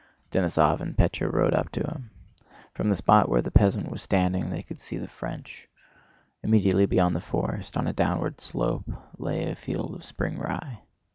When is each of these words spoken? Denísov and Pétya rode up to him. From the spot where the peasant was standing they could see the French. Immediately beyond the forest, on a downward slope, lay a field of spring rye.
Denísov 0.31 0.81
and 0.81 0.97
Pétya 0.97 1.31
rode 1.31 1.53
up 1.53 1.69
to 1.73 1.81
him. 1.83 2.09
From 2.73 2.89
the 2.89 2.95
spot 2.95 3.29
where 3.29 3.43
the 3.43 3.51
peasant 3.51 3.91
was 3.91 4.01
standing 4.01 4.49
they 4.49 4.63
could 4.63 4.79
see 4.79 4.97
the 4.97 5.07
French. 5.07 5.69
Immediately 6.41 6.87
beyond 6.87 7.15
the 7.15 7.21
forest, 7.21 7.77
on 7.77 7.85
a 7.85 7.93
downward 7.93 8.41
slope, 8.41 8.89
lay 9.19 9.47
a 9.47 9.53
field 9.53 9.93
of 9.93 10.03
spring 10.03 10.39
rye. 10.39 10.79